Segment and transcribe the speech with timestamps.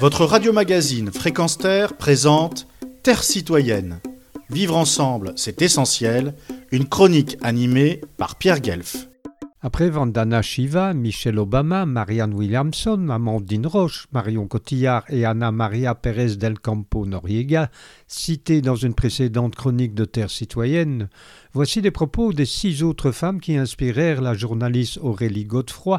[0.00, 2.66] Votre radio-magazine Fréquence Terre présente
[3.02, 4.00] Terre citoyenne.
[4.50, 6.34] Vivre ensemble, c'est essentiel.
[6.72, 9.08] Une chronique animée par Pierre Guelf.
[9.62, 16.36] Après Vandana Shiva, Michelle Obama, Marianne Williamson, Amandine Roche, Marion Cotillard et Anna Maria Pérez
[16.36, 17.70] del Campo Noriega,
[18.06, 21.08] cités dans une précédente chronique de Terre citoyenne,
[21.54, 25.98] voici les propos des six autres femmes qui inspirèrent la journaliste Aurélie Godefroy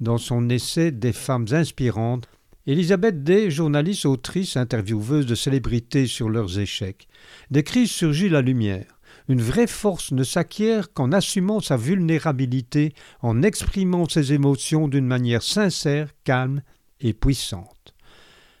[0.00, 2.28] dans son essai Des femmes inspirantes
[2.68, 7.06] Elisabeth Day, journaliste, autrice, intervieweuse de célébrités sur leurs échecs,
[7.52, 8.98] décrit surgit la lumière.
[9.28, 15.44] Une vraie force ne s'acquiert qu'en assumant sa vulnérabilité, en exprimant ses émotions d'une manière
[15.44, 16.60] sincère, calme
[17.00, 17.94] et puissante.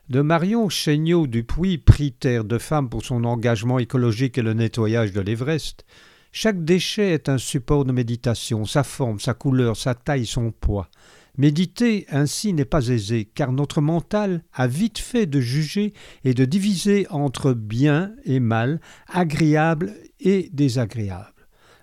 [0.08, 5.10] De Marion Chéniaud Dupuis, prix Terre de Femme pour son engagement écologique et le nettoyage
[5.10, 5.84] de l'Everest,
[6.30, 10.90] chaque déchet est un support de méditation, sa forme, sa couleur, sa taille, son poids.
[11.38, 15.92] Méditer ainsi n'est pas aisé, car notre mental a vite fait de juger
[16.24, 21.32] et de diviser entre bien et mal, agréable et désagréable.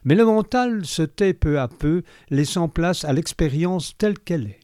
[0.05, 4.59] Mais le mental se tait peu à peu, laissant place à l'expérience telle qu'elle est.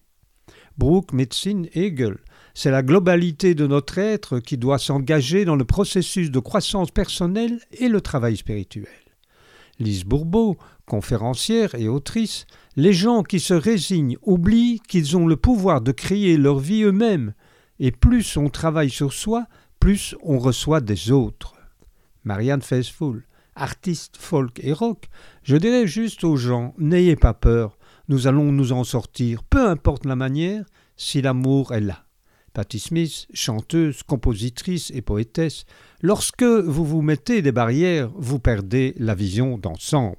[0.77, 2.17] Brooke, médecine, Hegel,
[2.53, 7.59] c'est la globalité de notre être qui doit s'engager dans le processus de croissance personnelle
[7.71, 8.88] et le travail spirituel.
[9.80, 15.81] Lise Bourbeau, conférencière et autrice, les gens qui se résignent oublient qu'ils ont le pouvoir
[15.81, 17.33] de créer leur vie eux-mêmes,
[17.80, 19.45] et plus on travaille sur soi,
[19.80, 21.55] plus on reçoit des autres.
[22.25, 25.08] Marianne Faithfull, artiste folk et rock,
[25.44, 27.77] je dirais juste aux gens n'ayez pas peur,
[28.09, 30.66] nous allons nous en sortir, peu importe la manière,
[30.97, 32.08] si l'amour est là.
[32.53, 35.66] Patti Smith, chanteuse, compositrice et poétesse,
[36.02, 40.17] lorsque vous vous mettez des barrières, vous perdez la vision d'ensemble.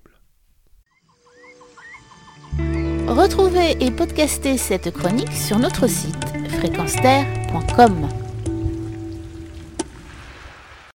[3.06, 6.16] Retrouvez et podcastez cette chronique sur notre site
[6.58, 8.19] fréquenceterre.com.